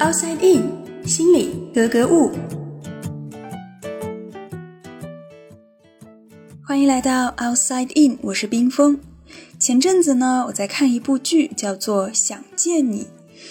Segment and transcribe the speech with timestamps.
[0.00, 2.32] Outside In，心里格格物。
[6.64, 8.98] 欢迎来到 Outside In，我是冰峰。
[9.58, 13.02] 前阵子呢，我在看一部剧，叫做《想见你》。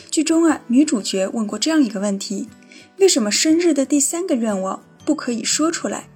[0.10, 2.50] 剧中啊，女主角问过这样一个问题：
[2.97, 6.09] 为什么生日的第三个愿望不可以说出来？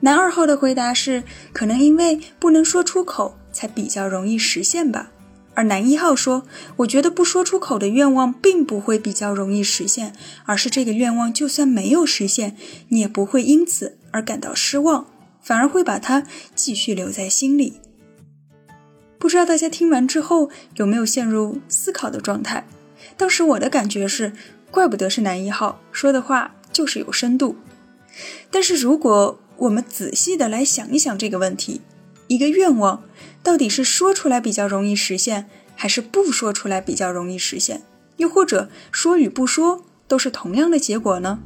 [0.00, 1.22] 男二号的回答是：
[1.52, 5.12] 可能因为不能说出口，才比较容易实现吧。
[5.58, 6.44] 而男一号说
[6.78, 10.12] ：“我觉得不说出口的愿望并不会比较容易实现，
[10.44, 12.56] 而是这个愿望就算没有实现，
[12.90, 15.08] 你也不会因此而感到失望，
[15.42, 16.22] 反而会把它
[16.54, 17.80] 继续留在心里。”
[19.18, 22.64] 不知道大家听完之后有没有陷入思考的状态？
[23.16, 24.32] 当时我的感觉是，
[24.70, 27.56] 怪不得是男一号说的话就是有深度。
[28.52, 31.80] 但是如果我们仔细的来想一想这个问题，
[32.28, 33.02] 一个愿望。
[33.42, 37.82] 到底是说出来比较容易实现，还是不说出来比较容易实现？
[38.16, 41.38] 又或者说与不说都是同样的结果呢？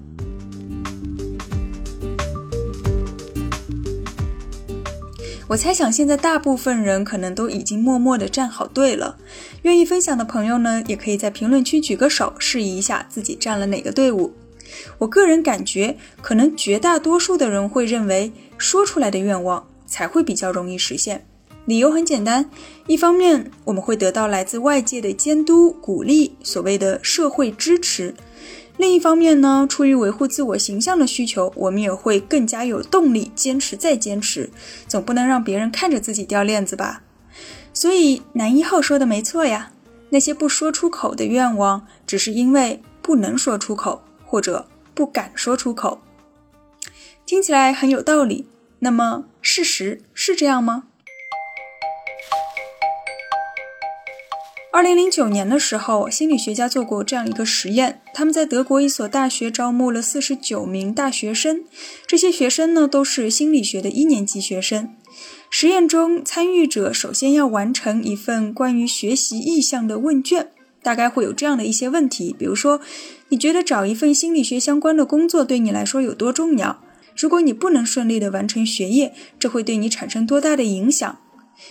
[5.48, 9.18] 我猜想现在大部分人可能都已经默默的站好队了。
[9.62, 14.32] 愿意分享的朋友呢，也可以在评论区举个手，示意一下自己站了哪个队伍。
[14.96, 21.26] 我个人感觉，可能绝大多数的人会认为，说出来的愿望才会比较容易实现。
[21.64, 22.50] 理由很简单，
[22.88, 28.14] 一方面我们会得到来自外界的监督、鼓励，所谓的社会支持；
[28.76, 34.50] 另一方面呢，出于维护自我形象的需求，我们也会更加有动力坚持再坚持，
[34.88, 37.04] 总不能让别人看着自己掉链子吧。
[37.72, 39.70] 所以男一号说的没错呀，
[40.10, 46.00] 那些不说出口的愿望，只是因为不能说出口，或者不敢说出口。
[47.24, 48.46] 听起来很有道理，
[48.80, 50.88] 那么事实是这样吗？
[54.82, 58.00] 二零零九年的时候，心理学家做过这样一个实验。
[58.12, 61.62] 他们在德国一所大学招募了四十九名大学生，
[62.04, 64.92] 这些学生呢都是心理学的一年级学生。
[65.48, 70.48] 实验中，参与者首先要完成一份关于学习意向的问卷，
[70.82, 72.80] 大概会有这样的一些问题，比如说，
[73.28, 76.82] 你觉得找一份心理学相关的工作对你来说有多重要？
[77.14, 81.20] 如果你不能顺利的完成学业，这会对你产生多大的影响？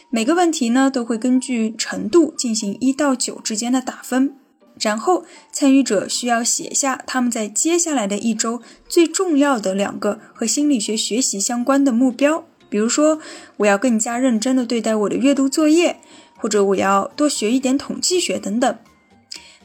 [0.10, 4.36] 每个问题呢都会根据程度进行一到九之间的打分，
[4.80, 13.20] 然后参与者需要写下他们在接下来的一周最重要的两个和心理学学习相关的目标，比如说
[13.58, 16.00] 我要更加认真的对待我的阅读作业，
[16.38, 18.78] 或者我要多学一点统计学等等。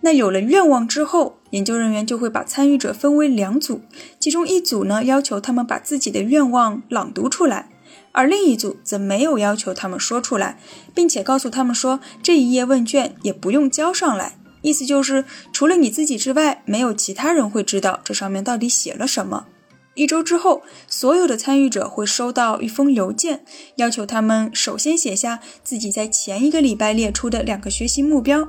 [0.02, 3.80] 那有了愿望之后，研究人员就会把参与者分为两组，
[4.20, 7.70] 其中一组呢要求他们把自己的愿望朗读出来。
[8.16, 10.58] 而另一组则没有要求他们说出来，
[10.94, 19.48] 并且告诉他们说这一页问卷也不用交上来，意思就是除了你自己之外，没有其他人会知道这上面到底写了什么。
[19.94, 23.44] 一周之后，所有的参与者会收到一封邮件，
[23.76, 28.48] 要求他们首先写下自己在前一个礼拜列出的两个学习目标，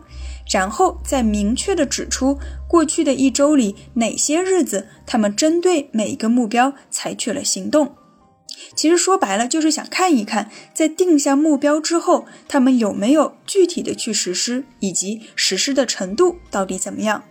[0.49, 2.39] 然后再明确的指出
[2.69, 7.95] 过去的一周里哪些日子他们针对每一个目标采取了行动。
[8.75, 17.23] 其实说白了，就是想看一看，在定下目标之后，他们有没有具体的去实施，以及实施的程度到底怎么样。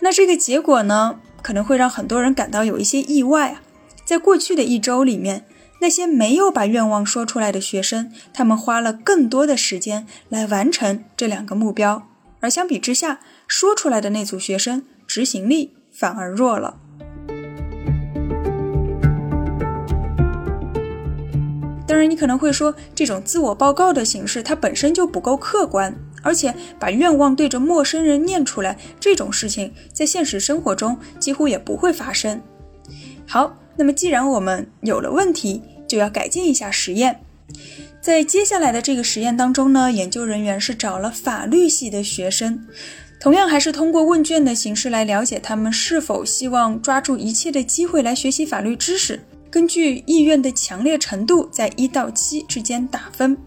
[0.00, 3.62] 那这个结果呢，可能会让很多人感到有一些意外啊。
[4.04, 5.46] 在过去的一周里面，
[5.80, 12.06] 那些没有把愿望说出来的学生，他们花了更多的时间来完成这两个目标，
[12.40, 16.78] 而相比之下，说出来的那组学生，执行力反而弱了。
[21.96, 32.42] 当然，你可能会说，这种自我报告的形式它本身就不够客观，而且把愿望对着陌生人念出来这种事情，在现实生活中几乎也不会发生。
[33.26, 37.18] 好，那么既然我们有了问题，就要改进一下实验。
[38.02, 42.66] 在接下来的这个实验当中呢，研究人员是找了法律系的学生，
[43.18, 49.20] 同样还是通过问卷的形式来了解他们是否希望抓住一切的机会来学习法律知识。
[49.56, 53.38] 根据意愿的强烈程度，在一到七之间打分。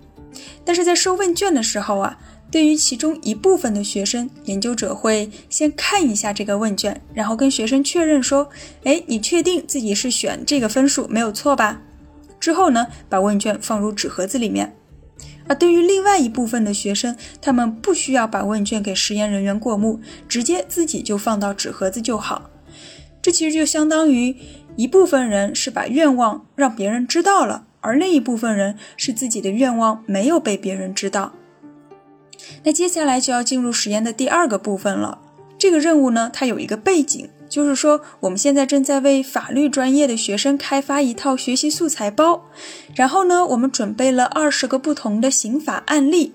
[0.65, 2.17] 但是在收问卷的时候啊，
[2.49, 8.49] 对于其中一部分的学生，研究者会先看一下这个问卷，然后跟学生确认说
[8.85, 11.79] ：“哎，你确定自己是选这个分数没有错吧？”
[12.41, 14.75] 之后呢，把问卷放入纸盒子里面。
[15.47, 22.49] 而对于另外一部分的学生，他们不需要把问卷给实验人员过目，直接自己就放到纸盒子就好。
[23.21, 24.35] 这其实就相当于。
[24.79, 31.33] 一部分人是把愿望让别人知道了，而另一部分人是自己的愿望没有被别人知道。
[32.63, 35.19] 那接下来就要进入实验的第二个部分了。
[35.57, 42.45] 这个任务呢，它有一个背景，就是说我们现在正在为法律专业的学生开发一套学习素材包，
[42.95, 46.31] 然后呢，我们准备了二十个不同的刑法案例，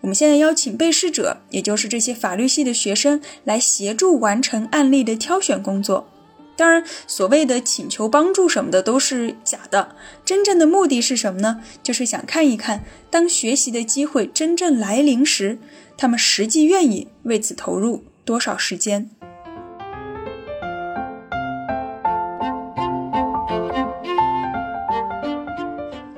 [0.00, 6.08] 我们现在邀请被试者，也就是这些法律系的学生来协助完成案例的挑选工作。
[6.54, 11.62] 当然，所谓的请求帮助什么的都是假的，真正的目的是什么呢？
[11.82, 15.58] 就是想看一看，当学习的机会真正来临时，
[15.96, 18.04] 他们实际愿意为此投入。
[18.24, 19.10] 多少时间？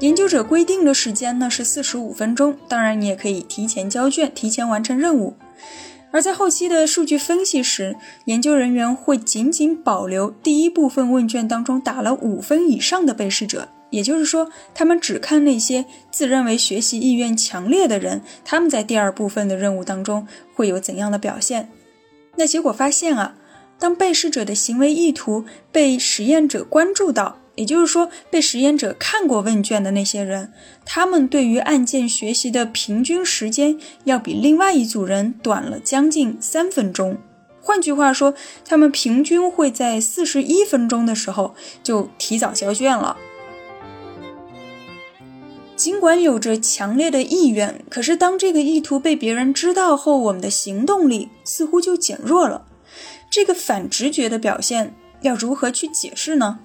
[0.00, 2.58] 研究者规定的时间呢是四十五分钟。
[2.68, 5.36] 当然，你也可以提前交卷，提前完成任务。
[6.14, 7.96] 而在后期的数据分析时，
[8.26, 20.24] 研究人员会仅仅保留第一部分问卷当中打了五分以上的被试者，也就是说，他们只看那些自认为学习意愿强烈的人，他们在第二部分的任务当中
[20.54, 21.68] 会有怎样的表现。
[22.36, 23.34] 那结果发现啊，
[23.80, 30.52] 当被试者的行为意图被实验者关注到，也就是说被实验者看过问卷的那些人，
[30.84, 37.18] 他们对于案件学习的平均时间要比另外一组人短了将近三分钟。
[37.60, 38.34] 换句话说，
[38.64, 43.16] 他们平均会在四十一分钟的时候就提早交卷了。
[45.76, 52.66] 尽管有着强烈的意愿，可是当这个意图被别人知道后，我们的行动力似乎就减弱了。
[53.30, 56.60] 这个反直觉的表现要如何去解释呢？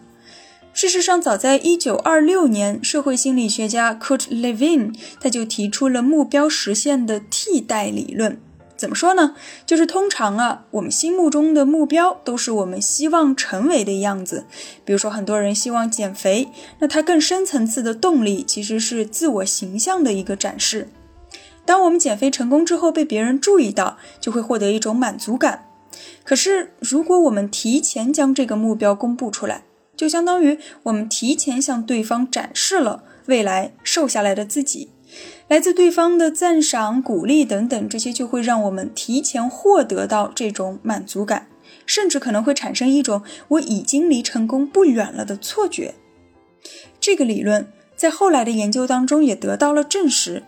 [0.74, 8.40] 事实上，早在1926年，社会心理学家 Kurt Lewin 他就提出了目标实现的替代理论。
[8.78, 9.36] 怎么说呢？
[9.66, 14.46] 就是通常啊，我们心目中的目标都是我们希望成为的样子。
[14.86, 16.48] 比如说，很多人希望减肥，
[16.80, 20.88] 那他更深层次的动力其实是自我形象的一个展示。
[21.66, 25.66] 当我们减肥成功之后被别人注意到，就会获得一种满足感。
[26.24, 29.64] 可是，如果我们提前将这个目标公布出来，
[30.00, 34.92] 就相当于我们提前向对方展示了未来瘦下来的自己。
[35.50, 41.50] 来自对方的赞赏、鼓励等等，这些就会让我们提前获得到这种满足感，
[41.86, 45.96] 甚至可能会产生一种我已经离成功不远了的错觉。
[47.02, 47.68] 这个理论
[47.98, 50.44] 在后来的研究当中也得到了证实，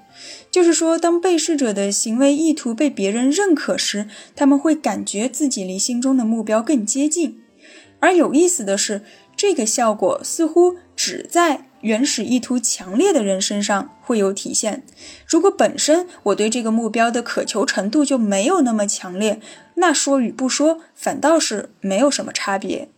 [0.49, 7.39] 就是说，当被试者的行为意图被别人认可时，他们会感觉自己离心中的目标更接近。
[7.99, 9.03] 而有意思的是，
[9.41, 11.65] 这个效果似乎只在。
[11.81, 14.83] 原始意图强烈的人身上会有体现。
[15.25, 19.41] 如果本身我对这个目标的渴求程度就没有那么强烈，
[19.77, 22.89] 那说与不说反倒是没有什么差别。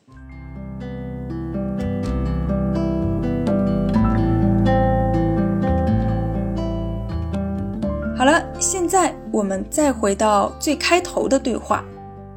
[8.17, 11.85] 好了，现在我们再回到最开头的对话，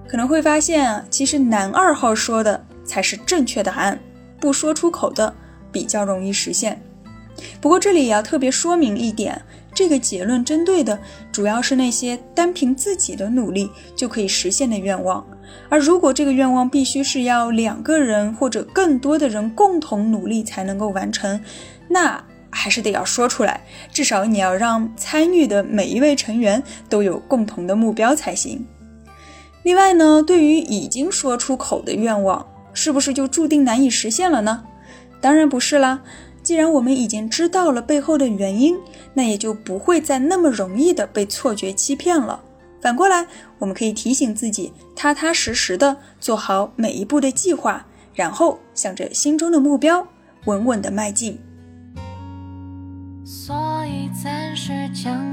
[0.08, 4.00] 可能会发现，其实男二号说的才是正确答案，
[4.40, 5.34] 不说出口的。
[5.72, 6.80] 比较容易实现，
[7.60, 9.42] 不过这里也要特别说明一点，
[9.74, 10.98] 这个结论针对的
[11.30, 15.22] 主要是那些单凭自己的努力就可以实现的愿望，
[15.68, 21.38] 而如果这个愿望必须是要两个人或者更多的人共同努力才能够完成，
[21.90, 23.60] 那还是得要说出来，
[23.92, 28.64] 至少你要让参与的每一位成员都有共同的目标才行。
[29.62, 34.62] 另外呢，对于已经说出口的愿望，是不是就注定难以实现了呢？
[35.20, 36.02] 当然不是啦，
[36.42, 38.76] 既然我们已经知道了背后的原因，
[39.14, 42.40] 那也就不会再那么容易的被错觉欺骗了。
[42.82, 43.26] 反过来，
[43.58, 50.06] 我们可以提醒自己，踏踏实实的做好每一步的计划，然后向着心中的目标
[50.44, 51.40] 稳稳的迈进。
[53.24, 53.56] 所
[53.86, 55.25] 以暂时将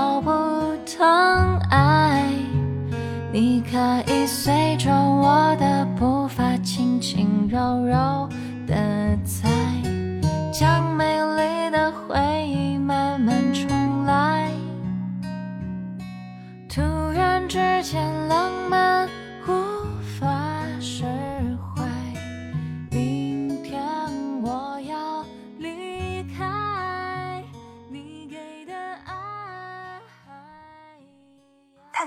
[0.00, 0.30] 找不
[0.86, 2.24] 疼爱。
[3.30, 3.76] 你可
[4.10, 8.26] 以随着我的步伐，轻轻柔柔